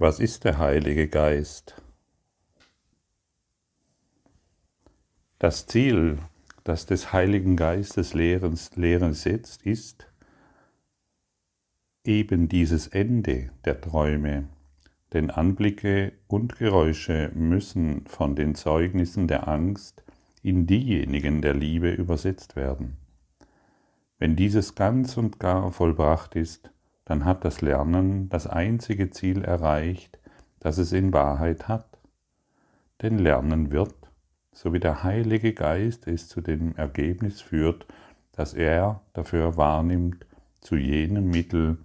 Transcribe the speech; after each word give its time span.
Was 0.00 0.20
ist 0.20 0.44
der 0.44 0.58
Heilige 0.58 1.08
Geist? 1.08 1.82
Das 5.40 5.66
Ziel, 5.66 6.18
das 6.62 6.86
des 6.86 7.12
Heiligen 7.12 7.56
Geistes 7.56 8.14
Lehrens, 8.14 8.76
Lehren 8.76 9.12
setzt, 9.12 9.66
ist 9.66 10.06
eben 12.04 12.48
dieses 12.48 12.86
Ende 12.86 13.50
der 13.64 13.80
Träume, 13.80 14.48
denn 15.12 15.32
Anblicke 15.32 16.12
und 16.28 16.56
Geräusche 16.58 17.32
müssen 17.34 18.06
von 18.06 18.36
den 18.36 18.54
Zeugnissen 18.54 19.26
der 19.26 19.48
Angst 19.48 20.04
in 20.42 20.68
diejenigen 20.68 21.42
der 21.42 21.54
Liebe 21.54 21.90
übersetzt 21.90 22.54
werden. 22.54 22.98
Wenn 24.20 24.36
dieses 24.36 24.76
ganz 24.76 25.16
und 25.16 25.40
gar 25.40 25.72
vollbracht 25.72 26.36
ist, 26.36 26.70
dann 27.08 27.24
hat 27.24 27.46
das 27.46 27.62
Lernen 27.62 28.28
das 28.28 28.46
einzige 28.46 29.08
Ziel 29.08 29.42
erreicht, 29.42 30.20
das 30.60 30.76
es 30.76 30.92
in 30.92 31.14
Wahrheit 31.14 31.66
hat. 31.66 31.98
Denn 33.00 33.18
Lernen 33.18 33.72
wird, 33.72 33.94
so 34.52 34.74
wie 34.74 34.78
der 34.78 35.04
Heilige 35.04 35.54
Geist 35.54 36.06
es 36.06 36.28
zu 36.28 36.42
dem 36.42 36.76
Ergebnis 36.76 37.40
führt, 37.40 37.86
dass 38.32 38.52
er 38.52 39.00
dafür 39.14 39.56
wahrnimmt, 39.56 40.26
zu 40.60 40.76
jenem 40.76 41.30
Mittel, 41.30 41.78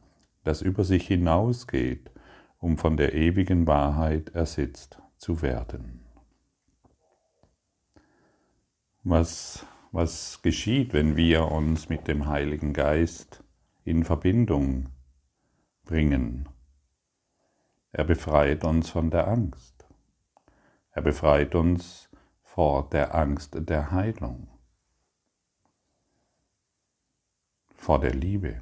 das 0.44 0.62
über 0.62 0.84
sich 0.84 1.08
hinausgeht, 1.08 2.12
um 2.60 2.78
von 2.78 2.98
der 2.98 3.14
ewigen 3.14 3.66
Wahrheit 3.66 4.36
ersetzt 4.36 5.00
zu 5.18 5.42
werden. 5.42 6.04
Was, 9.04 9.66
was 9.94 10.42
geschieht, 10.42 10.92
wenn 10.92 11.16
wir 11.16 11.50
uns 11.50 11.88
mit 11.88 12.10
dem 12.10 12.28
Heiligen 12.28 12.74
Geist 12.74 13.42
in 13.86 14.04
Verbindung 14.04 14.90
bringen. 15.84 16.50
Er 17.92 18.04
befreit 18.04 18.64
uns 18.64 18.90
von 18.90 19.12
der 19.12 19.28
Angst. 19.28 19.86
Er 20.92 21.02
befreit 21.02 21.56
uns 21.56 22.10
vor 22.42 22.90
der 22.90 23.16
Angst 23.16 23.58
der 23.58 23.92
Heilung, 23.92 24.48
vor 27.76 28.00
der 28.00 28.14
Liebe. 28.14 28.62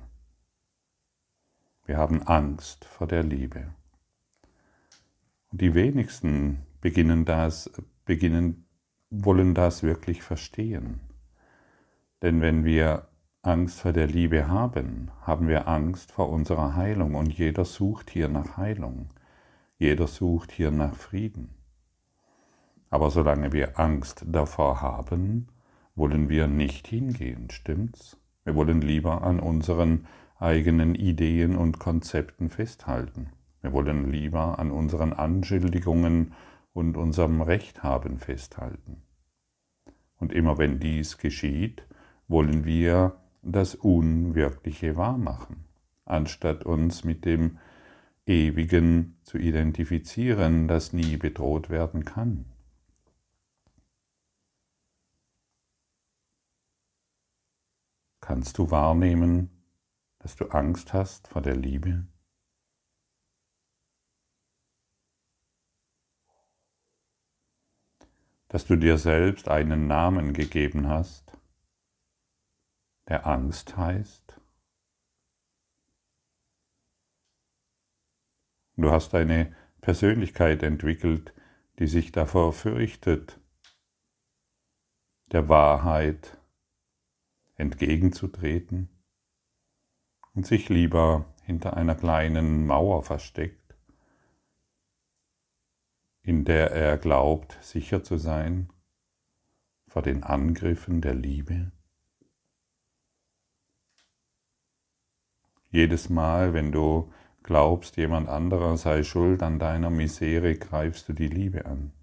Wir 1.85 1.97
haben 1.97 2.23
Angst 2.23 2.85
vor 2.85 3.07
der 3.07 3.23
Liebe. 3.23 3.73
Und 5.51 5.59
die 5.59 5.73
wenigsten 5.73 6.65
beginnen 6.79 7.25
das, 7.25 7.69
beginnen, 8.05 8.65
wollen 9.09 9.53
das 9.53 9.83
wirklich 9.83 10.23
verstehen. 10.23 11.01
Denn 12.21 12.39
wenn 12.39 12.63
wir 12.63 13.10
Angst 13.43 13.79
vor 13.79 13.91
der 13.91 14.05
Liebe 14.05 14.47
haben, 14.47 15.09
haben 15.21 15.47
wir 15.47 15.67
Angst 15.67 16.11
vor 16.11 16.29
unserer 16.29 16.75
Heilung 16.75 17.15
und 17.15 17.33
jeder 17.33 17.65
sucht 17.65 18.11
hier 18.11 18.27
nach 18.27 18.57
Heilung, 18.57 19.09
jeder 19.79 20.05
sucht 20.05 20.51
hier 20.51 20.69
nach 20.69 20.93
Frieden. 20.93 21.49
Aber 22.91 23.09
solange 23.09 23.51
wir 23.51 23.79
Angst 23.79 24.25
davor 24.27 24.81
haben, 24.83 25.47
wollen 25.95 26.29
wir 26.29 26.45
nicht 26.45 26.85
hingehen, 26.85 27.49
stimmt's? 27.49 28.19
Wir 28.43 28.53
wollen 28.53 28.79
lieber 28.79 29.23
an 29.23 29.39
unseren 29.39 30.05
eigenen 30.37 30.93
Ideen 30.93 31.55
und 31.55 31.79
Konzepten 31.79 32.47
festhalten. 32.47 33.31
Wir 33.61 33.73
wollen 33.73 34.11
lieber 34.11 34.59
an 34.59 34.69
unseren 34.69 35.13
Anschuldigungen 35.13 36.33
und 36.73 36.95
unserem 36.95 37.41
Recht 37.41 37.81
haben 37.81 38.19
festhalten. 38.19 39.01
Und 40.19 40.31
immer 40.31 40.59
wenn 40.59 40.79
dies 40.79 41.17
geschieht, 41.17 41.87
wollen 42.27 42.65
wir 42.65 43.20
das 43.41 43.75
Unwirkliche 43.75 44.95
wahrmachen, 44.95 45.65
anstatt 46.05 46.65
uns 46.65 47.03
mit 47.03 47.25
dem 47.25 47.59
Ewigen 48.25 49.17
zu 49.23 49.37
identifizieren, 49.37 50.67
das 50.67 50.93
nie 50.93 51.17
bedroht 51.17 51.69
werden 51.69 52.05
kann. 52.05 52.45
Kannst 58.21 58.59
du 58.59 58.69
wahrnehmen, 58.69 59.49
dass 60.19 60.35
du 60.35 60.45
Angst 60.49 60.93
hast 60.93 61.27
vor 61.27 61.41
der 61.41 61.55
Liebe? 61.55 62.05
Dass 68.47 68.65
du 68.65 68.75
dir 68.75 68.97
selbst 68.97 69.49
einen 69.49 69.87
Namen 69.87 70.33
gegeben 70.33 70.87
hast? 70.87 71.30
Der 73.11 73.27
Angst 73.27 73.75
heißt. 73.75 74.39
Du 78.77 78.89
hast 78.89 79.13
eine 79.13 79.53
Persönlichkeit 79.81 80.63
entwickelt, 80.63 81.33
die 81.77 81.87
sich 81.87 82.13
davor 82.13 82.53
fürchtet, 82.53 83.37
der 85.25 85.49
Wahrheit 85.49 86.39
entgegenzutreten 87.55 88.87
und 90.33 90.45
sich 90.45 90.69
lieber 90.69 91.35
hinter 91.43 91.75
einer 91.75 91.95
kleinen 91.95 92.65
Mauer 92.65 93.03
versteckt, 93.03 93.75
in 96.21 96.45
der 96.45 96.71
er 96.71 96.97
glaubt, 96.97 97.61
sicher 97.61 98.05
zu 98.05 98.15
sein 98.15 98.71
vor 99.89 100.01
den 100.01 100.23
Angriffen 100.23 101.01
der 101.01 101.13
Liebe. 101.13 101.73
Jedes 105.71 106.09
Mal, 106.09 106.53
wenn 106.53 106.73
du 106.73 107.11
glaubst, 107.43 107.95
jemand 107.95 108.27
anderer 108.27 108.75
sei 108.75 109.03
schuld 109.03 109.41
an 109.41 109.57
deiner 109.57 109.89
Misere, 109.89 110.55
greifst 110.55 111.07
du 111.07 111.13
die 111.13 111.29
Liebe 111.29 111.65
an. 111.65 111.93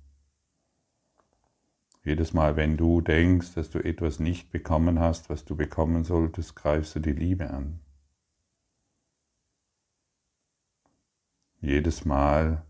Jedes 2.02 2.32
Mal, 2.32 2.56
wenn 2.56 2.78
du 2.78 3.02
denkst, 3.02 3.52
dass 3.54 3.68
du 3.68 3.80
etwas 3.80 4.18
nicht 4.20 4.50
bekommen 4.50 4.98
hast, 4.98 5.28
was 5.28 5.44
du 5.44 5.54
bekommen 5.54 6.04
solltest, 6.04 6.56
greifst 6.56 6.96
du 6.96 7.00
die 7.00 7.12
Liebe 7.12 7.50
an. 7.50 7.80
Jedes 11.60 12.06
Mal, 12.06 12.64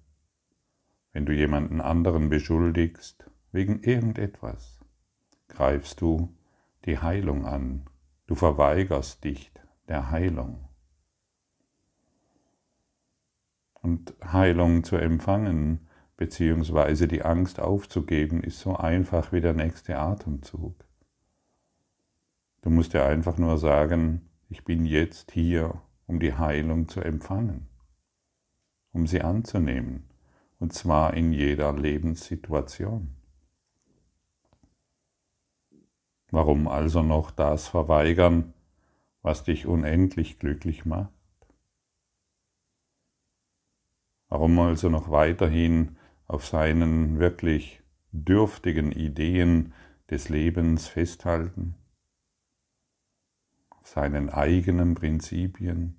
wenn 1.13 1.27
du 1.27 1.33
jemanden 1.33 1.81
anderen 1.81 2.29
beschuldigst 2.29 3.31
wegen 3.53 3.81
irgendetwas, 3.85 4.81
greifst 5.47 6.01
du 6.01 6.35
die 6.87 6.99
Heilung 6.99 7.47
an. 7.47 7.87
Du 8.27 8.35
verweigerst 8.35 9.23
dich 9.23 9.53
der 9.87 10.11
Heilung. 10.11 10.68
Und 13.83 14.15
Heilung 14.25 14.85
zu 14.85 14.97
empfangen, 14.97 15.87
beziehungsweise 16.17 17.09
die 17.09 17.23
Angst 17.23 17.61
aufzugeben, 17.61 18.43
ist 18.43 18.61
so 18.61 18.77
einfach 18.77 19.33
wie 19.33 19.41
der 19.41 19.55
nächste 19.55 19.99
Atemzug. 19.99 20.75
Du 22.63 22.71
musst 22.71 22.93
dir 22.93 23.05
einfach 23.05 23.39
nur 23.39 23.57
sagen, 23.57 24.29
ich 24.49 24.65
bin 24.65 24.85
jetzt 24.85 25.31
hier, 25.31 25.81
um 26.07 26.19
die 26.19 26.35
Heilung 26.35 26.89
zu 26.89 27.01
empfangen, 27.01 27.69
um 28.93 29.07
sie 29.07 29.23
anzunehmen, 29.23 30.09
und 30.59 30.73
zwar 30.73 31.15
in 31.15 31.33
jeder 31.33 31.73
Lebenssituation. 31.73 33.15
Warum 36.31 36.67
also 36.67 37.03
noch 37.03 37.31
das 37.31 37.69
verweigern, 37.69 38.53
was 39.23 39.45
dich 39.45 39.67
unendlich 39.67 40.39
glücklich 40.39 40.85
macht? 40.85 41.18
Warum 44.29 44.59
also 44.59 44.91
noch 44.91 45.11
weiterhin 45.11 45.97
auf 46.27 46.47
seinen 46.47 47.19
wirklich 47.19 47.83
dürftigen 48.13 48.93
Ideen 48.93 49.73
des 50.11 50.29
Lebens 50.29 50.87
festhalten? 50.87 51.77
Auf 53.71 53.87
seinen 53.87 54.29
eigenen 54.29 54.95
Prinzipien, 54.95 55.97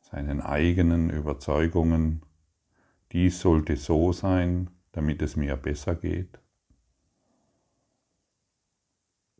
seinen 0.00 0.42
eigenen 0.42 1.08
Überzeugungen. 1.08 2.22
Dies 3.12 3.40
sollte 3.40 3.76
so 3.76 4.12
sein, 4.12 4.68
damit 4.92 5.22
es 5.22 5.36
mir 5.36 5.56
besser 5.56 5.94
geht. 5.94 6.38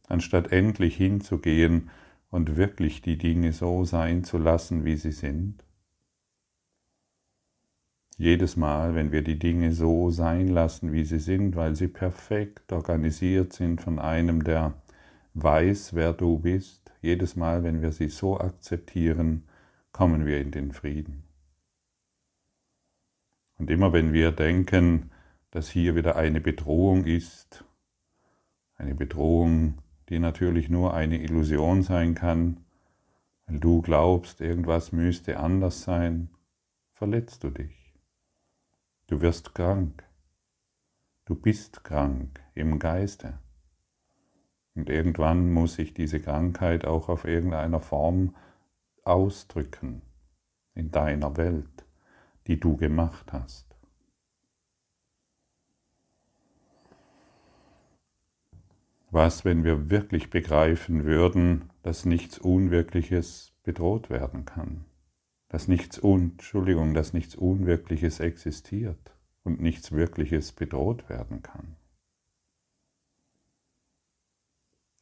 Anstatt 0.09 0.51
endlich 0.51 0.97
hinzugehen 0.97 1.91
und 2.31 2.57
wirklich 2.57 3.03
die 3.03 3.19
Dinge 3.19 3.53
so 3.53 3.85
sein 3.85 4.25
zu 4.25 4.39
lassen, 4.39 4.85
wie 4.87 4.97
sie 4.97 5.13
sind. 5.13 5.63
Jedes 8.19 8.57
Mal, 8.57 8.95
wenn 8.95 9.11
wir 9.11 9.23
die 9.23 9.39
Dinge 9.39 9.73
so 9.73 10.11
sein 10.11 10.49
lassen, 10.49 10.93
wie 10.93 11.05
sie 11.05 11.19
sind, 11.19 11.57
weil 11.57 11.75
sie 11.75 11.89
perfekt 11.89 12.73
organisiert 12.73 13.53
sind 13.53 13.81
von 13.81 13.99
einem, 13.99 14.45
der 14.45 14.75
weiß, 15.35 15.95
wer 15.95 16.13
du 16.13 16.39
bist, 16.39 16.93
jedes 17.01 17.37
Mal, 17.37 17.65
wenn 17.65 17.83
wir 17.83 17.91
sie 17.91 18.09
so 18.09 18.39
akzeptieren, 18.39 19.45
kommen 19.93 20.27
wir 20.27 20.41
in 20.41 20.51
den 20.51 20.73
Frieden. 20.73 21.25
Und 23.59 23.71
immer 23.71 23.93
wenn 23.93 24.13
wir 24.13 24.33
denken, 24.33 25.11
dass 25.51 25.69
hier 25.69 25.95
wieder 25.95 26.17
eine 26.17 26.41
Bedrohung 26.41 27.05
ist, 27.05 27.65
eine 28.77 28.95
Bedrohung, 28.95 29.79
die 30.09 30.19
natürlich 30.19 30.69
nur 30.69 30.95
eine 30.95 31.23
Illusion 31.23 31.83
sein 31.83 32.15
kann, 32.15 32.59
weil 33.47 33.61
du 33.61 33.83
glaubst, 33.83 34.41
irgendwas 34.41 34.93
müsste 34.93 35.39
anders 35.39 35.83
sein, 35.83 36.29
verletzt 36.93 37.45
du 37.45 37.51
dich. 37.51 37.82
Du 39.13 39.21
wirst 39.21 39.55
krank. 39.55 40.09
Du 41.27 41.35
bist 41.35 41.85
krank 41.85 42.41
im 42.55 42.79
Geiste. 42.79 43.39
Und 44.75 44.89
irgendwann 44.89 45.53
muss 45.53 45.75
sich 45.75 45.93
diese 45.93 46.19
Krankheit 46.19 46.87
auch 46.87 47.11
auf 47.11 47.27
irgendeiner 47.27 47.79
Form 47.79 48.35
ausdrücken 49.05 50.01
in 50.75 50.91
deiner 50.93 51.37
Welt, 51.37 51.85
die 52.47 52.59
du 52.59 52.79
gemacht 52.79 53.35
hast. 53.35 53.77
Was, 59.11 59.45
wenn 59.45 59.63
wir 59.63 59.91
wirklich 59.91 60.31
begreifen 60.31 61.05
würden, 61.05 61.69
dass 61.83 62.07
nichts 62.07 62.39
Unwirkliches 62.39 63.53
bedroht 63.63 64.09
werden 64.09 64.47
kann? 64.47 64.87
Dass 65.53 65.69
nichts, 65.69 66.03
Un 66.03 66.31
Entschuldigung, 66.31 66.95
dass 66.95 67.13
nichts 67.13 67.35
Unwirkliches 67.35 68.21
existiert 68.21 69.15
und 69.45 69.61
nichts 69.61 69.93
Wirkliches 69.93 70.53
bedroht 70.53 71.11
werden 71.11 71.43
kann? 71.43 71.77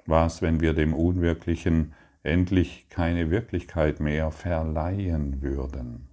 Was, 0.07 0.43
wenn 0.43 0.61
wir 0.61 0.75
dem 0.75 0.93
Unwirklichen 0.93 1.95
endlich 2.25 2.89
keine 2.89 3.31
Wirklichkeit 3.31 4.01
mehr 4.01 4.33
verleihen 4.33 5.41
würden? 5.41 6.09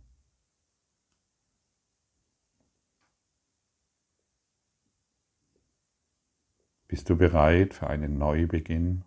Bist 6.88 7.10
du 7.10 7.18
bereit 7.18 7.74
für 7.74 7.88
einen 7.88 8.19
Neubeginn? 8.19 9.04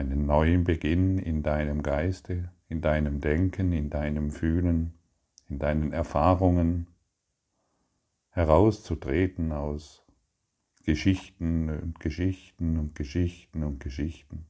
Einen 0.00 0.24
neuen 0.24 0.64
Beginn 0.64 1.18
in 1.18 1.42
deinem 1.42 1.82
Geiste, 1.82 2.50
in 2.70 2.80
deinem 2.80 3.20
Denken, 3.20 3.70
in 3.74 3.90
deinem 3.90 4.30
Fühlen, 4.30 4.94
in 5.46 5.58
deinen 5.58 5.92
Erfahrungen, 5.92 6.86
herauszutreten 8.30 9.52
aus 9.52 10.02
Geschichten 10.84 11.68
und 11.68 12.00
Geschichten 12.00 12.78
und 12.78 12.94
Geschichten 12.94 13.62
und 13.62 13.80
Geschichten. 13.80 14.46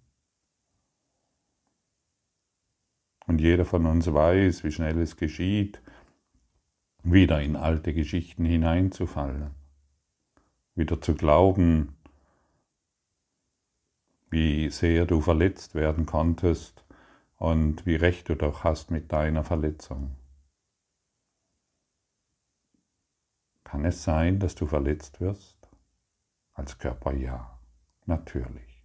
Und 3.27 3.41
jeder 3.41 3.65
von 3.65 3.87
uns 3.87 4.07
weiß, 4.13 4.63
wie 4.63 4.71
schnell 4.71 5.01
es 5.01 5.17
geschieht, 5.17 5.83
wieder 7.03 7.43
in 7.43 7.57
alte 7.57 7.93
Geschichten 7.93 8.45
hineinzufallen 8.45 9.51
wieder 10.77 11.01
zu 11.01 11.15
glauben, 11.15 11.97
wie 14.31 14.71
sehr 14.71 15.07
du 15.07 15.21
verletzt 15.21 15.75
werden 15.75 16.07
konntest 16.07 16.85
und 17.37 17.85
wie 17.87 17.97
recht 17.97 18.29
du 18.29 18.37
doch 18.37 18.65
hast 18.65 18.91
mit 18.91 19.13
deiner 19.13 19.45
Verletzung. 19.45 20.17
Kann 23.65 23.85
es 23.85 24.03
sein, 24.03 24.39
dass 24.39 24.55
du 24.55 24.67
verletzt 24.67 25.21
wirst? 25.21 25.57
Als 26.55 26.79
Körper 26.79 27.13
ja, 27.13 27.59
natürlich. 28.07 28.85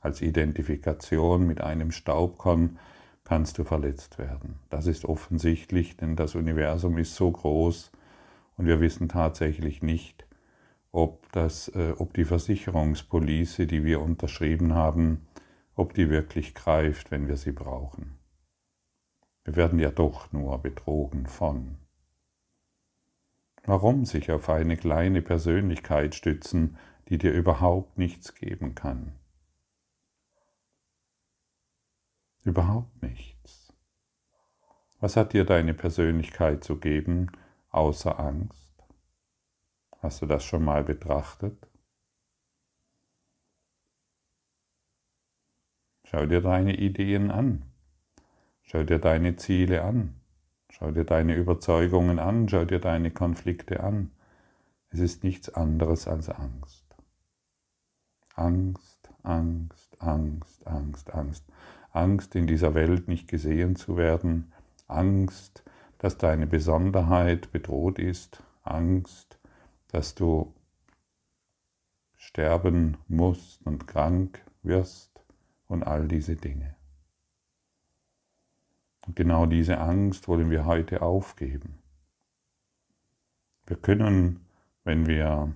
Als 0.00 0.20
Identifikation 0.20 1.46
mit 1.46 1.60
einem 1.60 1.92
Staubkorn 1.92 2.78
kannst 3.24 3.58
du 3.58 3.64
verletzt 3.64 4.18
werden. 4.18 4.58
Das 4.68 4.86
ist 4.86 5.04
offensichtlich, 5.04 5.96
denn 5.96 6.16
das 6.16 6.34
Universum 6.34 6.98
ist 6.98 7.14
so 7.14 7.30
groß 7.30 7.92
und 8.56 8.66
wir 8.66 8.80
wissen 8.80 9.08
tatsächlich 9.08 9.82
nicht, 9.82 10.26
ob, 10.92 11.32
das, 11.32 11.68
äh, 11.68 11.94
ob 11.96 12.12
die 12.14 12.26
Versicherungspolice, 12.26 13.66
die 13.66 13.84
wir 13.84 14.00
unterschrieben 14.00 14.74
haben, 14.74 15.26
ob 15.74 15.94
die 15.94 16.10
wirklich 16.10 16.54
greift, 16.54 17.10
wenn 17.10 17.28
wir 17.28 17.38
sie 17.38 17.52
brauchen. 17.52 18.18
Wir 19.44 19.56
werden 19.56 19.78
ja 19.78 19.90
doch 19.90 20.32
nur 20.32 20.58
betrogen 20.58 21.26
von. 21.26 21.78
Warum 23.64 24.04
sich 24.04 24.30
auf 24.30 24.48
eine 24.48 24.76
kleine 24.76 25.22
Persönlichkeit 25.22 26.14
stützen, 26.14 26.76
die 27.08 27.18
dir 27.18 27.32
überhaupt 27.32 27.96
nichts 27.96 28.34
geben 28.34 28.74
kann? 28.74 29.18
Überhaupt 32.44 33.02
nichts. 33.02 33.72
Was 35.00 35.16
hat 35.16 35.32
dir 35.32 35.44
deine 35.44 35.74
Persönlichkeit 35.74 36.64
zu 36.64 36.76
geben, 36.78 37.30
außer 37.70 38.18
Angst? 38.18 38.61
Hast 40.02 40.20
du 40.20 40.26
das 40.26 40.42
schon 40.44 40.64
mal 40.64 40.82
betrachtet? 40.82 41.68
Schau 46.02 46.26
dir 46.26 46.40
deine 46.40 46.76
Ideen 46.76 47.30
an. 47.30 47.64
Schau 48.64 48.82
dir 48.82 48.98
deine 48.98 49.36
Ziele 49.36 49.82
an. 49.84 50.20
Schau 50.70 50.90
dir 50.90 51.04
deine 51.04 51.36
Überzeugungen 51.36 52.18
an. 52.18 52.48
Schau 52.48 52.64
dir 52.64 52.80
deine 52.80 53.12
Konflikte 53.12 53.80
an. 53.80 54.10
Es 54.90 54.98
ist 54.98 55.22
nichts 55.22 55.48
anderes 55.54 56.08
als 56.08 56.28
Angst. 56.28 56.84
Angst, 58.34 59.08
Angst, 59.22 60.02
Angst, 60.02 60.66
Angst, 60.66 61.14
Angst. 61.14 61.44
Angst, 61.92 62.34
in 62.34 62.48
dieser 62.48 62.74
Welt 62.74 63.06
nicht 63.06 63.28
gesehen 63.28 63.76
zu 63.76 63.96
werden. 63.96 64.52
Angst, 64.88 65.62
dass 65.98 66.18
deine 66.18 66.48
Besonderheit 66.48 67.52
bedroht 67.52 68.00
ist. 68.00 68.42
Angst, 68.64 69.38
dass 69.92 70.14
du 70.14 70.52
sterben 72.16 72.96
musst 73.08 73.64
und 73.66 73.86
krank 73.86 74.42
wirst 74.62 75.24
und 75.68 75.82
all 75.82 76.08
diese 76.08 76.34
Dinge. 76.34 76.74
Und 79.06 79.16
genau 79.16 79.46
diese 79.46 79.78
Angst 79.78 80.28
wollen 80.28 80.50
wir 80.50 80.64
heute 80.64 81.02
aufgeben. 81.02 81.78
Wir 83.66 83.76
können, 83.76 84.46
wenn 84.84 85.06
wir 85.06 85.54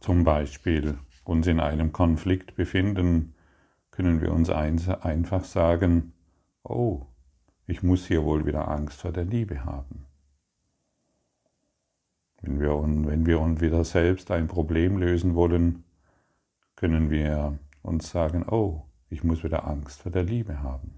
zum 0.00 0.24
Beispiel 0.24 0.98
uns 1.24 1.46
in 1.46 1.60
einem 1.60 1.92
Konflikt 1.92 2.56
befinden, 2.56 3.34
können 3.90 4.20
wir 4.20 4.32
uns 4.32 4.50
einfach 4.50 5.44
sagen, 5.44 6.12
oh, 6.62 7.06
ich 7.66 7.82
muss 7.82 8.06
hier 8.06 8.24
wohl 8.24 8.46
wieder 8.46 8.68
Angst 8.68 9.00
vor 9.00 9.12
der 9.12 9.24
Liebe 9.24 9.64
haben. 9.64 10.05
Wenn 12.46 12.60
wir, 12.60 12.80
wenn 12.80 13.26
wir 13.26 13.40
uns 13.40 13.60
wieder 13.60 13.84
selbst 13.84 14.30
ein 14.30 14.46
Problem 14.46 14.98
lösen 14.98 15.34
wollen, 15.34 15.82
können 16.76 17.10
wir 17.10 17.58
uns 17.82 18.08
sagen, 18.08 18.44
oh, 18.48 18.84
ich 19.10 19.24
muss 19.24 19.42
wieder 19.42 19.66
Angst 19.66 20.02
vor 20.02 20.12
der 20.12 20.22
Liebe 20.22 20.62
haben. 20.62 20.94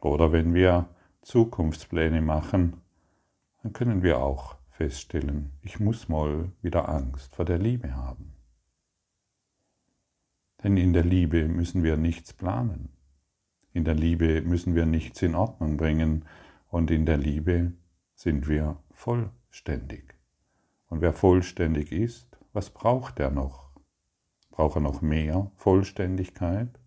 Oder 0.00 0.32
wenn 0.32 0.54
wir 0.54 0.88
Zukunftspläne 1.20 2.22
machen, 2.22 2.80
dann 3.62 3.74
können 3.74 4.02
wir 4.02 4.18
auch 4.18 4.56
feststellen, 4.70 5.50
ich 5.62 5.78
muss 5.78 6.08
mal 6.08 6.50
wieder 6.62 6.88
Angst 6.88 7.36
vor 7.36 7.44
der 7.44 7.58
Liebe 7.58 7.94
haben. 7.94 8.32
Denn 10.62 10.78
in 10.78 10.94
der 10.94 11.04
Liebe 11.04 11.48
müssen 11.48 11.82
wir 11.82 11.98
nichts 11.98 12.32
planen. 12.32 12.88
In 13.74 13.84
der 13.84 13.94
Liebe 13.94 14.40
müssen 14.40 14.74
wir 14.74 14.86
nichts 14.86 15.20
in 15.20 15.34
Ordnung 15.34 15.76
bringen, 15.76 16.24
und 16.74 16.90
in 16.90 17.06
der 17.06 17.18
Liebe 17.18 17.72
sind 18.16 18.48
wir 18.48 18.82
vollständig. 18.90 20.16
Und 20.88 21.02
wer 21.02 21.12
vollständig 21.12 21.92
ist, 21.92 22.36
was 22.52 22.70
braucht 22.70 23.20
er 23.20 23.30
noch? 23.30 23.70
Braucht 24.50 24.78
er 24.78 24.80
noch 24.80 25.00
mehr 25.00 25.52
Vollständigkeit? 25.54 26.80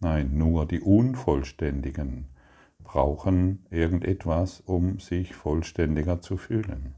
Nein, 0.00 0.38
nur 0.38 0.64
die 0.64 0.80
Unvollständigen 0.80 2.28
brauchen 2.78 3.66
irgendetwas, 3.68 4.60
um 4.60 5.00
sich 5.00 5.34
vollständiger 5.34 6.22
zu 6.22 6.38
fühlen. 6.38 6.94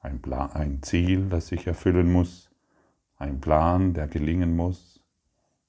Ein, 0.00 0.20
Plan, 0.20 0.52
ein 0.52 0.82
Ziel, 0.82 1.30
das 1.30 1.46
sich 1.46 1.66
erfüllen 1.66 2.12
muss, 2.12 2.50
ein 3.16 3.40
Plan, 3.40 3.94
der 3.94 4.06
gelingen 4.06 4.54
muss 4.54 5.02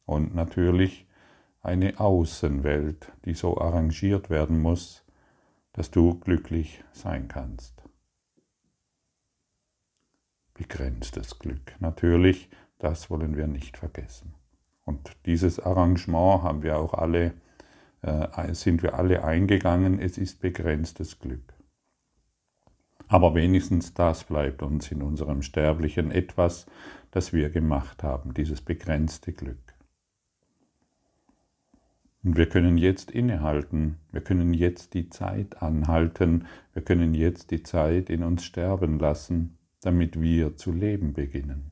und 0.04 0.36
natürlich 0.36 1.08
eine 1.62 2.00
Außenwelt, 2.00 3.12
die 3.26 3.34
so 3.34 3.58
arrangiert 3.58 4.30
werden 4.30 4.60
muss, 4.60 5.04
dass 5.74 5.92
du 5.92 6.20
glücklich 6.20 6.84
sein 6.92 7.28
kannst. 7.28 7.84
Begrenztes 10.54 11.40
Glück. 11.40 11.76
Natürlich, 11.80 12.50
das 12.80 13.10
wollen 13.10 13.38
wir 13.38 13.48
nicht 13.48 13.78
vergessen. 13.78 14.34
Und 14.84 15.16
dieses 15.26 15.60
Arrangement 15.60 16.44
haben 16.44 16.64
wir 16.64 16.78
auch 16.78 16.94
alle, 16.94 17.34
äh, 18.02 18.54
sind 18.54 18.84
wir 18.84 18.96
alle 18.96 19.24
eingegangen. 19.24 20.00
Es 20.00 20.18
ist 20.18 20.42
begrenztes 20.42 21.20
Glück. 21.20 21.54
Aber 23.08 23.36
wenigstens 23.36 23.94
das 23.94 24.24
bleibt 24.24 24.64
uns 24.64 24.92
in 24.92 25.02
unserem 25.02 25.42
sterblichen 25.42 26.12
etwas, 26.12 26.66
das 27.12 27.34
wir 27.34 27.50
gemacht 27.50 28.04
haben, 28.04 28.34
dieses 28.34 28.62
begrenzte 28.62 29.34
Glück. 29.34 29.71
Und 32.24 32.38
wir 32.38 32.48
können 32.48 32.78
jetzt 32.78 33.10
innehalten, 33.10 33.98
wir 34.12 34.22
können 34.22 34.54
jetzt 34.54 34.94
die 34.94 35.10
Zeit 35.10 35.62
anhalten, 35.62 36.46
wir 36.74 36.84
können 36.84 37.16
jetzt 37.16 37.50
die 37.50 37.64
Zeit 37.64 38.12
in 38.12 38.24
uns 38.24 38.44
sterben 38.44 39.00
lassen, 39.00 39.58
damit 39.82 40.22
wir 40.22 40.56
zu 40.56 40.72
leben 40.72 41.14
beginnen. 41.14 41.72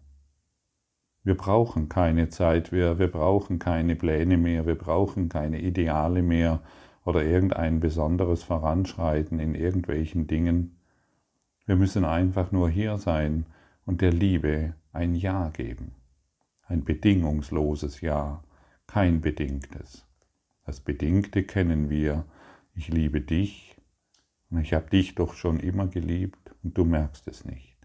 Wir 1.23 1.35
brauchen 1.35 1.89
keine 1.89 2.29
Zeit 2.29 2.71
mehr, 2.71 2.97
wir 2.97 3.09
brauchen 3.09 3.59
keine 3.59 3.95
Pläne 3.95 4.37
mehr, 4.37 4.65
wir 4.65 4.75
brauchen 4.75 5.29
keine 5.29 5.61
Ideale 5.61 6.23
mehr 6.23 6.61
oder 7.05 7.23
irgendein 7.23 7.79
besonderes 7.79 8.41
Voranschreiten 8.41 9.39
in 9.39 9.53
irgendwelchen 9.53 10.25
Dingen. 10.25 10.79
Wir 11.67 11.75
müssen 11.75 12.05
einfach 12.05 12.51
nur 12.51 12.69
hier 12.69 12.97
sein 12.97 13.45
und 13.85 14.01
der 14.01 14.11
Liebe 14.11 14.73
ein 14.93 15.13
Ja 15.13 15.49
geben. 15.49 15.91
Ein 16.63 16.83
bedingungsloses 16.83 18.01
Ja, 18.01 18.43
kein 18.87 19.21
bedingtes. 19.21 20.08
Das 20.69 20.81
Bedingte 20.81 21.41
kennen 21.41 21.89
wir. 21.89 22.25
Ich 22.75 22.89
liebe 22.89 23.21
dich 23.21 23.75
und 24.51 24.59
ich 24.59 24.75
habe 24.75 24.87
dich 24.87 25.15
doch 25.15 25.33
schon 25.33 25.59
immer 25.59 25.87
geliebt 25.87 26.53
und 26.61 26.77
du 26.77 26.85
merkst 26.85 27.27
es 27.27 27.43
nicht. 27.43 27.75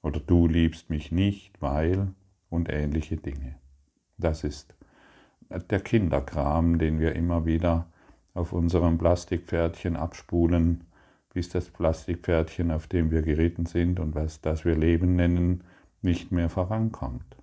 Oder 0.00 0.18
du 0.18 0.46
liebst 0.46 0.88
mich 0.88 1.12
nicht, 1.12 1.60
weil 1.60 2.14
und 2.48 2.70
ähnliche 2.70 3.18
Dinge. 3.18 3.56
Das 4.16 4.44
ist 4.44 4.76
der 5.50 5.80
Kinderkram, 5.80 6.78
den 6.78 7.00
wir 7.00 7.14
immer 7.14 7.44
wieder 7.44 7.92
auf 8.32 8.54
unserem 8.54 8.96
Plastikpferdchen 8.96 9.94
abspulen, 9.94 10.84
bis 11.34 11.50
das 11.50 11.68
Plastikpferdchen, 11.68 12.70
auf 12.70 12.86
dem 12.86 13.10
wir 13.10 13.20
geritten 13.20 13.66
sind 13.66 14.00
und 14.00 14.14
was 14.14 14.40
das 14.40 14.64
wir 14.64 14.74
Leben 14.74 15.16
nennen, 15.16 15.64
nicht 16.00 16.32
mehr 16.32 16.48
vorankommt. 16.48 17.36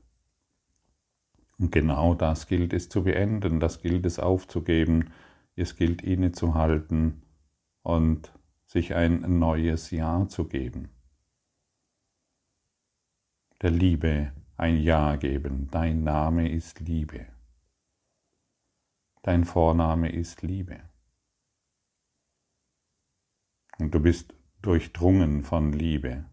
Und 1.58 1.72
genau 1.72 2.16
das 2.16 2.48
gilt 2.48 2.74
es 2.74 2.90
zu 2.90 3.04
beenden, 3.04 3.60
das 3.60 3.82
gilt 3.82 4.06
es 4.06 4.20
aufzugeben, 4.20 5.12
es 5.56 5.76
gilt 5.76 6.02
innezuhalten 6.02 7.24
und 7.82 8.34
sich 8.66 8.94
ein 8.94 9.40
neues 9.40 9.92
Ja 9.92 10.28
zu 10.28 10.48
geben. 10.48 10.90
Der 13.62 13.72
Liebe 13.72 14.34
ein 14.58 14.78
Ja 14.78 15.16
geben, 15.16 15.70
dein 15.72 16.04
Name 16.04 16.50
ist 16.50 16.82
Liebe. 16.82 17.28
Dein 19.22 19.46
Vorname 19.46 20.12
ist 20.12 20.42
Liebe. 20.42 20.82
Und 23.78 23.94
du 23.94 24.00
bist 24.00 24.34
durchdrungen 24.62 25.44
von 25.44 25.74
Liebe, 25.74 26.26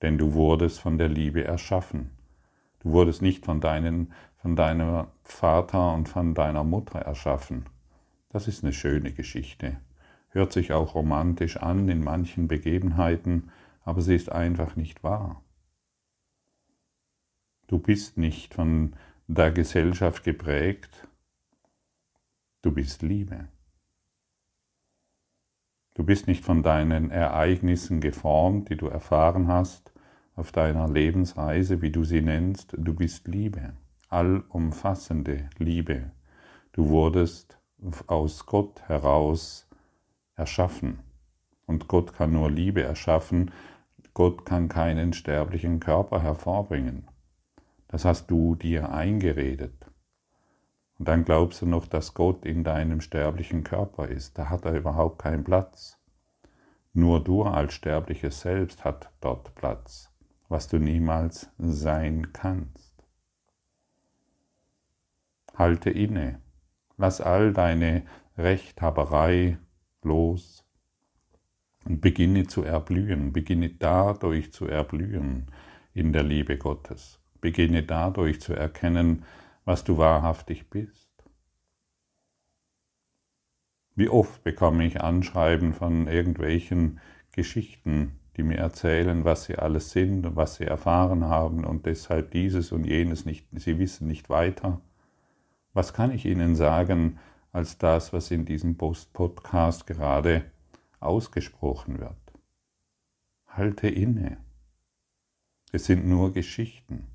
denn 0.00 0.18
du 0.18 0.32
wurdest 0.32 0.80
von 0.80 0.98
der 0.98 1.08
Liebe 1.08 1.44
erschaffen. 1.44 2.21
Du 2.82 2.90
wurdest 2.90 3.22
nicht 3.22 3.44
von, 3.44 3.60
deinen, 3.60 4.12
von 4.38 4.56
deinem 4.56 5.06
Vater 5.22 5.94
und 5.94 6.08
von 6.08 6.34
deiner 6.34 6.64
Mutter 6.64 6.98
erschaffen. 6.98 7.66
Das 8.28 8.48
ist 8.48 8.64
eine 8.64 8.72
schöne 8.72 9.12
Geschichte. 9.12 9.76
Hört 10.30 10.52
sich 10.52 10.72
auch 10.72 10.96
romantisch 10.96 11.58
an 11.58 11.88
in 11.88 12.02
manchen 12.02 12.48
Begebenheiten, 12.48 13.50
aber 13.84 14.00
sie 14.00 14.16
ist 14.16 14.32
einfach 14.32 14.74
nicht 14.74 15.04
wahr. 15.04 15.44
Du 17.68 17.78
bist 17.78 18.18
nicht 18.18 18.54
von 18.54 18.96
der 19.28 19.52
Gesellschaft 19.52 20.24
geprägt, 20.24 21.06
du 22.62 22.72
bist 22.72 23.02
Liebe. 23.02 23.48
Du 25.94 26.04
bist 26.04 26.26
nicht 26.26 26.44
von 26.44 26.62
deinen 26.62 27.10
Ereignissen 27.10 28.00
geformt, 28.00 28.70
die 28.70 28.76
du 28.76 28.88
erfahren 28.88 29.46
hast, 29.46 29.91
auf 30.34 30.52
deiner 30.52 30.88
Lebensreise, 30.88 31.82
wie 31.82 31.90
du 31.90 32.04
sie 32.04 32.22
nennst, 32.22 32.74
du 32.78 32.94
bist 32.94 33.28
Liebe, 33.28 33.74
allumfassende 34.08 35.48
Liebe. 35.58 36.10
Du 36.72 36.88
wurdest 36.88 37.58
aus 38.06 38.46
Gott 38.46 38.80
heraus 38.88 39.68
erschaffen. 40.36 41.00
Und 41.66 41.88
Gott 41.88 42.14
kann 42.14 42.32
nur 42.32 42.50
Liebe 42.50 42.82
erschaffen. 42.82 43.50
Gott 44.14 44.44
kann 44.44 44.68
keinen 44.68 45.12
sterblichen 45.12 45.80
Körper 45.80 46.22
hervorbringen. 46.22 47.08
Das 47.88 48.04
hast 48.04 48.30
du 48.30 48.54
dir 48.54 48.92
eingeredet. 48.92 49.86
Und 50.98 51.08
dann 51.08 51.24
glaubst 51.24 51.62
du 51.62 51.66
noch, 51.66 51.86
dass 51.86 52.14
Gott 52.14 52.44
in 52.44 52.64
deinem 52.64 53.00
sterblichen 53.00 53.64
Körper 53.64 54.08
ist. 54.08 54.38
Da 54.38 54.50
hat 54.50 54.64
er 54.64 54.74
überhaupt 54.74 55.20
keinen 55.20 55.44
Platz. 55.44 55.98
Nur 56.92 57.24
du 57.24 57.42
als 57.42 57.74
sterbliches 57.74 58.40
Selbst 58.42 58.84
hat 58.84 59.10
dort 59.20 59.54
Platz, 59.54 60.11
was 60.52 60.68
du 60.68 60.78
niemals 60.78 61.50
sein 61.56 62.32
kannst. 62.34 62.92
Halte 65.54 65.90
inne, 65.90 66.42
lass 66.98 67.22
all 67.22 67.54
deine 67.54 68.04
Rechthaberei 68.36 69.58
los 70.02 70.64
und 71.86 72.00
beginne 72.02 72.46
zu 72.46 72.62
erblühen, 72.62 73.32
beginne 73.32 73.70
dadurch 73.70 74.52
zu 74.52 74.66
erblühen 74.66 75.50
in 75.94 76.12
der 76.12 76.22
Liebe 76.22 76.58
Gottes, 76.58 77.18
beginne 77.40 77.82
dadurch 77.82 78.40
zu 78.40 78.52
erkennen, 78.52 79.24
was 79.64 79.84
du 79.84 79.96
wahrhaftig 79.96 80.68
bist. 80.68 81.10
Wie 83.94 84.08
oft 84.08 84.44
bekomme 84.44 84.84
ich 84.84 85.00
Anschreiben 85.00 85.72
von 85.72 86.08
irgendwelchen 86.08 87.00
Geschichten, 87.32 88.18
die 88.36 88.42
mir 88.42 88.56
erzählen, 88.56 89.24
was 89.24 89.44
sie 89.44 89.56
alles 89.56 89.90
sind 89.90 90.24
und 90.26 90.36
was 90.36 90.56
sie 90.56 90.64
erfahren 90.64 91.24
haben 91.24 91.64
und 91.64 91.86
deshalb 91.86 92.30
dieses 92.30 92.72
und 92.72 92.84
jenes 92.84 93.24
nicht, 93.26 93.46
sie 93.52 93.78
wissen 93.78 94.08
nicht 94.08 94.30
weiter. 94.30 94.80
Was 95.74 95.92
kann 95.92 96.10
ich 96.10 96.24
ihnen 96.24 96.56
sagen 96.56 97.18
als 97.52 97.78
das, 97.78 98.12
was 98.12 98.30
in 98.30 98.44
diesem 98.44 98.76
Post-Podcast 98.76 99.86
gerade 99.86 100.44
ausgesprochen 101.00 101.98
wird? 101.98 102.16
Halte 103.46 103.88
inne. 103.88 104.38
Es 105.72 105.84
sind 105.84 106.06
nur 106.06 106.32
Geschichten. 106.32 107.06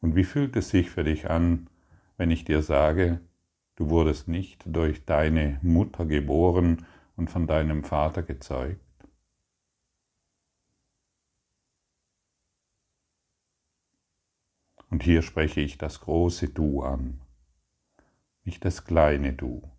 Und 0.00 0.16
wie 0.16 0.24
fühlt 0.24 0.56
es 0.56 0.70
sich 0.70 0.90
für 0.90 1.04
dich 1.04 1.30
an, 1.30 1.68
wenn 2.16 2.30
ich 2.30 2.44
dir 2.44 2.62
sage, 2.62 3.20
du 3.76 3.90
wurdest 3.90 4.28
nicht 4.28 4.64
durch 4.66 5.04
deine 5.04 5.58
Mutter 5.62 6.06
geboren 6.06 6.86
und 7.20 7.30
von 7.30 7.46
deinem 7.46 7.84
Vater 7.84 8.22
gezeugt? 8.22 8.80
Und 14.88 15.04
hier 15.04 15.22
spreche 15.22 15.60
ich 15.60 15.78
das 15.78 16.00
große 16.00 16.48
Du 16.48 16.82
an, 16.82 17.20
nicht 18.44 18.64
das 18.64 18.84
kleine 18.84 19.34
Du. 19.34 19.70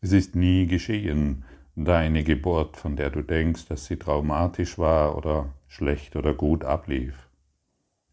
Es 0.00 0.10
ist 0.10 0.34
nie 0.34 0.66
geschehen, 0.66 1.44
deine 1.76 2.24
Geburt, 2.24 2.76
von 2.76 2.96
der 2.96 3.10
du 3.10 3.22
denkst, 3.22 3.66
dass 3.66 3.86
sie 3.86 3.96
traumatisch 3.96 4.78
war 4.78 5.16
oder 5.16 5.54
schlecht 5.68 6.16
oder 6.16 6.34
gut 6.34 6.64
ablief. 6.64 7.30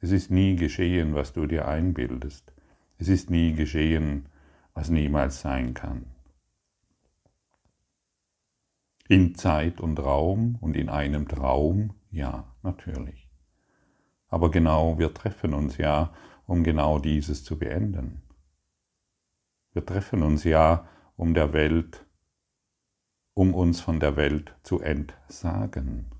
Es 0.01 0.11
ist 0.11 0.29
nie 0.29 0.55
geschehen, 0.55 1.15
was 1.15 1.33
du 1.33 1.47
dir 1.47 1.67
einbildest. 1.67 2.53
Es 2.99 3.09
ist 3.09 3.31
nie 3.31 3.53
geschehen, 3.53 4.28
was 4.79 4.89
niemals 4.89 5.41
sein 5.41 5.73
kann. 5.73 6.05
In 9.09 9.35
Zeit 9.35 9.81
und 9.81 9.99
Raum 9.99 10.57
und 10.61 10.77
in 10.77 10.87
einem 10.87 11.27
Traum, 11.27 11.95
ja, 12.11 12.45
natürlich. 12.63 13.29
Aber 14.29 14.49
genau, 14.49 14.97
wir 14.97 15.13
treffen 15.13 15.53
uns 15.53 15.75
ja, 15.75 16.13
um 16.45 16.63
genau 16.63 16.97
dieses 16.97 17.43
zu 17.43 17.59
beenden. 17.59 18.21
Wir 19.73 19.85
treffen 19.85 20.23
uns 20.23 20.45
ja, 20.45 20.87
um 21.17 21.33
der 21.33 21.51
Welt 21.51 22.05
um 23.33 23.53
uns 23.53 23.79
von 23.79 23.99
der 23.99 24.15
Welt 24.17 24.53
zu 24.63 24.81
entsagen. 24.81 26.11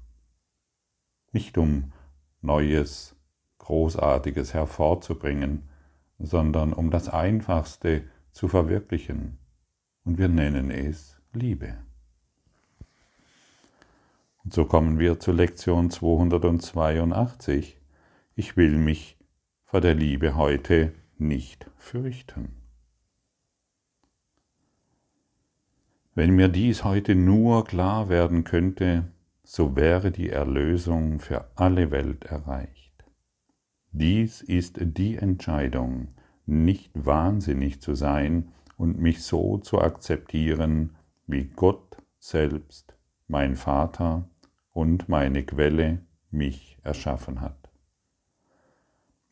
Nicht 1.34 1.58
um 1.58 1.92
Neues, 2.42 3.16
Großartiges 3.58 4.54
hervorzubringen, 4.54 5.68
sondern 6.18 6.72
um 6.72 6.92
das 6.92 7.10
Einfachste 7.10 8.10
zu 8.32 8.48
verwirklichen. 8.48 9.38
Und 10.04 10.18
wir 10.18 10.28
nennen 10.28 10.72
es 10.72 11.18
Liebe. 11.34 11.78
Und 14.44 14.54
so 14.54 14.66
kommen 14.66 15.00
wir 15.00 15.20
zu 15.20 15.32
Lektion 15.32 15.92
282. 15.92 17.78
Ich 18.36 18.58
will 18.58 18.78
mich 18.78 19.18
vor 19.66 19.82
der 19.82 19.94
Liebe 19.94 20.36
heute 20.36 20.94
nicht 21.18 21.70
fürchten. 21.78 22.56
Wenn 26.16 26.36
mir 26.36 26.48
dies 26.48 26.84
heute 26.84 27.16
nur 27.16 27.66
klar 27.66 28.10
werden 28.10 28.44
könnte, 28.44 29.12
so 29.44 29.76
wäre 29.76 30.12
die 30.12 30.30
Erlösung 30.30 31.20
für 31.20 31.50
alle 31.56 31.92
Welt 31.92 32.26
erreicht. 32.26 33.06
Dies 33.92 34.42
ist 34.42 34.78
die 34.80 35.18
Entscheidung, 35.18 36.16
nicht 36.50 36.92
wahnsinnig 36.94 37.82
zu 37.82 37.96
sein 37.96 38.50
und 38.78 39.00
mich 39.00 39.24
so 39.24 39.58
zu 39.58 39.80
akzeptieren, 39.80 40.96
wie 41.28 41.46
Gott 41.46 41.98
selbst, 42.20 42.96
mein 43.28 43.56
Vater 43.56 44.28
und 44.72 45.10
meine 45.10 45.44
Quelle 45.44 46.00
mich 46.32 46.78
erschaffen 46.84 47.42
hat. 47.42 47.70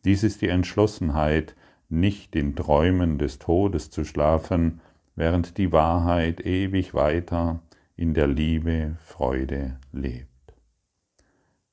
Dies 0.05 0.23
ist 0.23 0.41
die 0.41 0.49
Entschlossenheit, 0.49 1.55
nicht 1.89 2.35
in 2.35 2.55
Träumen 2.55 3.17
des 3.17 3.39
Todes 3.39 3.89
zu 3.89 4.03
schlafen, 4.03 4.81
während 5.15 5.57
die 5.57 5.71
Wahrheit 5.71 6.45
ewig 6.45 6.93
weiter 6.93 7.61
in 7.95 8.13
der 8.13 8.27
Liebe, 8.27 8.97
Freude 8.99 9.79
lebt. 9.91 10.29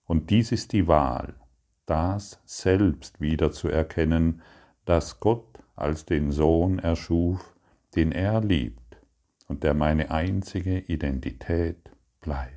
Und 0.07 0.31
dies 0.31 0.53
ist 0.53 0.73
die 0.73 0.87
Wahl, 0.87 1.35
das 1.87 2.41
selbst 2.45 3.21
wieder 3.21 3.53
zu 3.53 3.69
erkennen, 3.69 4.41
dass 4.85 5.21
Gott 5.21 5.59
als 5.77 6.05
den 6.05 6.33
Sohn 6.33 6.79
erschuf, 6.79 7.55
den 7.97 8.13
er 8.13 8.41
liebt 8.41 8.99
und 9.49 9.63
der 9.65 9.75
meine 9.75 10.11
einzige 10.11 10.79
Identität 10.79 11.91
bleibt. 12.21 12.55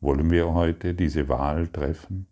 Wollen 0.00 0.30
wir 0.30 0.52
heute 0.52 0.94
diese 0.94 1.28
Wahl 1.28 1.68
treffen? 1.68 2.26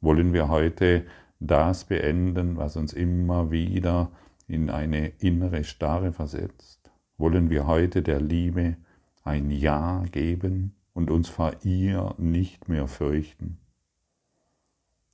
Wollen 0.00 0.32
wir 0.32 0.48
heute 0.48 1.06
das 1.40 1.84
beenden, 1.84 2.56
was 2.56 2.76
uns 2.76 2.92
immer 2.92 3.50
wieder 3.50 4.10
in 4.46 4.70
eine 4.70 5.08
innere 5.18 5.64
Starre 5.64 6.12
versetzt? 6.12 6.90
Wollen 7.18 7.50
wir 7.50 7.66
heute 7.66 8.02
der 8.02 8.20
Liebe 8.20 8.76
ein 9.24 9.50
Ja 9.50 10.04
geben 10.10 10.74
und 10.92 11.10
uns 11.10 11.28
vor 11.28 11.52
ihr 11.62 12.14
nicht 12.18 12.68
mehr 12.68 12.86
fürchten? 12.86 13.58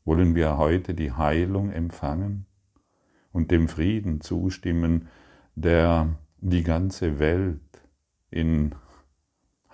Wollen 0.09 0.35
wir 0.35 0.57
heute 0.57 0.95
die 0.95 1.13
Heilung 1.13 1.71
empfangen 1.71 2.47
und 3.31 3.51
dem 3.51 3.69
Frieden 3.69 4.23
zustimmen, 4.23 5.09
der 5.55 6.17
die 6.39 6.63
ganze 6.63 7.19
Welt 7.19 7.83
in 8.31 8.75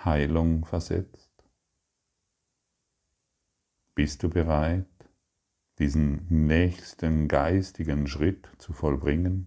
Heilung 0.04 0.64
versetzt? 0.64 1.30
Bist 3.94 4.24
du 4.24 4.28
bereit, 4.28 4.88
diesen 5.78 6.26
nächsten 6.28 7.28
geistigen 7.28 8.08
Schritt 8.08 8.48
zu 8.58 8.72
vollbringen, 8.72 9.46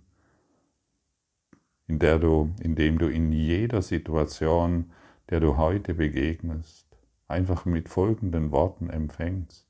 in 1.88 2.00
der 2.00 2.18
du, 2.18 2.56
indem 2.62 2.98
du 2.98 3.10
in 3.10 3.34
jeder 3.34 3.82
Situation, 3.82 4.94
der 5.30 5.42
du 5.42 5.58
heute 5.58 5.96
begegnest, 5.96 6.88
einfach 7.28 7.66
mit 7.66 7.90
folgenden 7.90 8.52
Worten 8.52 8.90
empfängst. 8.90 9.68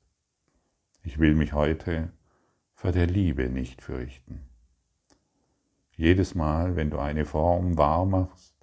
Ich 1.02 1.18
will 1.18 1.34
mich 1.34 1.52
heute 1.52 2.10
vor 2.74 2.92
der 2.92 3.06
Liebe 3.06 3.48
nicht 3.48 3.82
fürchten. 3.82 4.42
Jedes 5.96 6.34
Mal, 6.34 6.76
wenn 6.76 6.90
du 6.90 6.98
eine 6.98 7.24
Form 7.24 7.76
wahr 7.76 8.06
machst, 8.06 8.54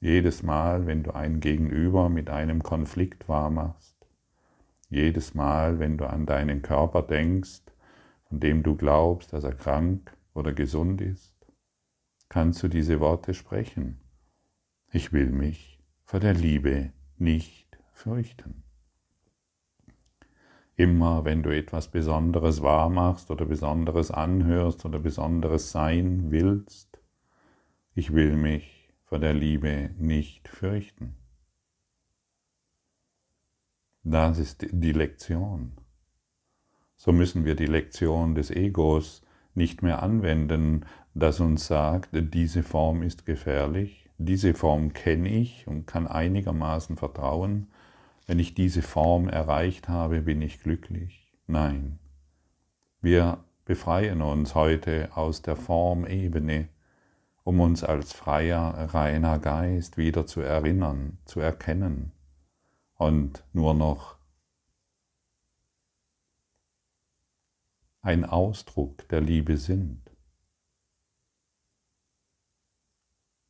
jedes 0.00 0.42
Mal, 0.42 0.86
wenn 0.86 1.02
du 1.02 1.14
ein 1.14 1.40
Gegenüber 1.40 2.08
mit 2.08 2.30
einem 2.30 2.62
Konflikt 2.62 3.28
wahr 3.28 3.50
machst, 3.50 3.96
jedes 4.90 5.34
Mal, 5.34 5.78
wenn 5.78 5.98
du 5.98 6.08
an 6.08 6.26
deinen 6.26 6.62
Körper 6.62 7.02
denkst, 7.02 7.62
von 8.28 8.40
dem 8.40 8.62
du 8.62 8.76
glaubst, 8.76 9.32
dass 9.32 9.44
er 9.44 9.54
krank 9.54 10.16
oder 10.34 10.52
gesund 10.52 11.00
ist, 11.00 11.34
kannst 12.28 12.62
du 12.62 12.68
diese 12.68 13.00
Worte 13.00 13.34
sprechen. 13.34 14.00
Ich 14.92 15.12
will 15.12 15.30
mich 15.30 15.80
vor 16.04 16.20
der 16.20 16.34
Liebe 16.34 16.92
nicht 17.16 17.78
fürchten. 17.92 18.62
Immer 20.78 21.24
wenn 21.24 21.42
du 21.42 21.50
etwas 21.50 21.88
Besonderes 21.88 22.62
wahrmachst 22.62 23.32
oder 23.32 23.44
Besonderes 23.44 24.12
anhörst 24.12 24.84
oder 24.84 25.00
Besonderes 25.00 25.72
sein 25.72 26.30
willst, 26.30 27.00
ich 27.96 28.12
will 28.14 28.36
mich 28.36 28.94
vor 29.02 29.18
der 29.18 29.34
Liebe 29.34 29.90
nicht 29.98 30.46
fürchten. 30.46 31.16
Das 34.04 34.38
ist 34.38 34.68
die 34.70 34.92
Lektion. 34.92 35.72
So 36.94 37.10
müssen 37.10 37.44
wir 37.44 37.56
die 37.56 37.66
Lektion 37.66 38.36
des 38.36 38.52
Egos 38.52 39.22
nicht 39.56 39.82
mehr 39.82 40.00
anwenden, 40.00 40.86
das 41.12 41.40
uns 41.40 41.66
sagt, 41.66 42.10
diese 42.12 42.62
Form 42.62 43.02
ist 43.02 43.26
gefährlich, 43.26 44.08
diese 44.16 44.54
Form 44.54 44.92
kenne 44.92 45.28
ich 45.28 45.66
und 45.66 45.88
kann 45.88 46.06
einigermaßen 46.06 46.96
vertrauen, 46.96 47.66
wenn 48.28 48.38
ich 48.38 48.52
diese 48.52 48.82
Form 48.82 49.26
erreicht 49.28 49.88
habe, 49.88 50.20
bin 50.20 50.42
ich 50.42 50.60
glücklich. 50.60 51.32
Nein, 51.46 51.98
wir 53.00 53.42
befreien 53.64 54.20
uns 54.20 54.54
heute 54.54 55.16
aus 55.16 55.40
der 55.40 55.56
Formebene, 55.56 56.68
um 57.42 57.58
uns 57.58 57.82
als 57.82 58.12
freier, 58.12 58.92
reiner 58.92 59.38
Geist 59.38 59.96
wieder 59.96 60.26
zu 60.26 60.42
erinnern, 60.42 61.16
zu 61.24 61.40
erkennen 61.40 62.12
und 62.96 63.44
nur 63.54 63.72
noch 63.72 64.18
ein 68.02 68.26
Ausdruck 68.26 69.08
der 69.08 69.22
Liebe 69.22 69.56
sind. 69.56 70.02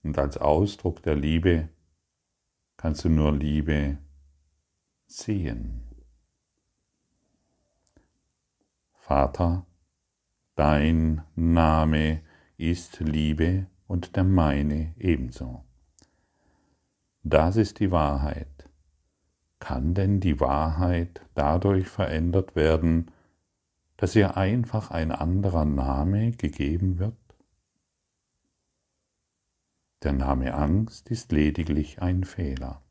Und 0.05 0.17
als 0.19 0.39
Ausdruck 0.39 1.03
der 1.03 1.17
Liebe 1.17 1.69
kannst 2.77 3.05
du 3.05 3.09
nur 3.09 3.33
Liebe 3.33 3.99
sehen. 5.09 5.83
Vater, 8.93 9.65
dein 10.55 11.23
Name 11.35 12.21
ist 12.59 13.01
Liebe 13.01 13.67
und 13.87 14.17
der 14.17 14.25
meine 14.25 14.95
ebenso. 14.99 15.65
Das 17.23 17.57
ist 17.57 17.81
die 17.81 17.91
Wahrheit. 17.91 18.69
Kann 19.61 19.95
denn 19.95 20.21
die 20.21 20.41
Wahrheit 20.41 21.23
dadurch 21.35 21.89
verändert 21.89 22.55
werden, 22.55 23.11
dass 23.97 24.15
ihr 24.15 24.37
einfach 24.37 24.91
ein 24.91 25.11
anderer 25.11 25.65
Name 25.65 26.33
gegeben 26.33 26.99
wird? 26.99 27.17
Der 30.03 30.13
Name 30.13 30.55
Angst 30.55 31.11
ist 31.11 31.33
lediglich 31.33 32.03
ein 32.03 32.25
Fehler. 32.25 32.83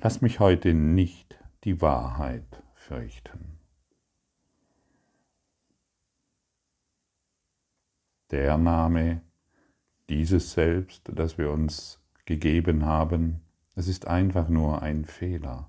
Lass 0.00 0.20
mich 0.20 0.38
heute 0.38 0.74
nicht 0.74 1.36
die 1.64 1.80
Wahrheit 1.80 2.62
fürchten. 2.74 3.58
Der 8.30 8.58
Name, 8.58 9.22
dieses 10.08 10.52
Selbst, 10.52 11.10
das 11.12 11.36
wir 11.36 11.50
uns 11.50 12.00
gegeben 12.26 12.86
haben, 12.86 13.40
es 13.74 13.88
ist 13.88 14.06
einfach 14.06 14.48
nur 14.48 14.82
ein 14.82 15.04
Fehler 15.04 15.68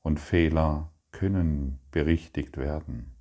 und 0.00 0.18
Fehler 0.18 0.90
können 1.10 1.78
berichtigt 1.90 2.56
werden. 2.56 3.14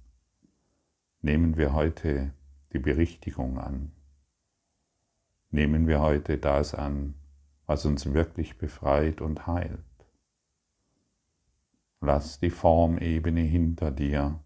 Nehmen 1.21 1.57
wir 1.57 1.73
heute 1.73 2.31
die 2.71 2.79
Berichtigung 2.79 3.59
an. 3.59 3.91
Nehmen 5.51 5.87
wir 5.87 5.99
heute 5.99 6.37
das 6.37 6.73
an, 6.73 7.15
was 7.65 7.85
uns 7.85 8.13
wirklich 8.13 8.57
befreit 8.57 9.19
und 9.19 9.45
heilt. 9.45 9.86
Lass 11.99 12.39
die 12.39 12.49
Formebene 12.49 13.41
hinter 13.41 13.91
dir 13.91 14.39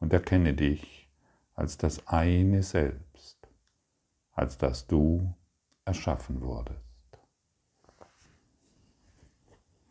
und 0.00 0.12
erkenne 0.12 0.54
dich 0.54 1.08
als 1.54 1.76
das 1.76 2.06
eine 2.06 2.62
Selbst, 2.62 3.38
als 4.32 4.56
das 4.56 4.86
du 4.86 5.34
erschaffen 5.84 6.40
wurdest. 6.40 6.80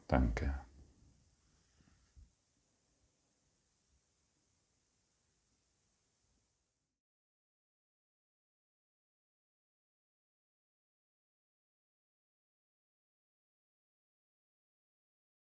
Danke. 0.08 0.54